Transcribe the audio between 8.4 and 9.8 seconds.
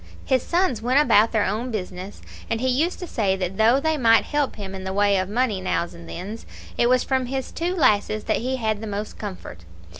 had the most comfort.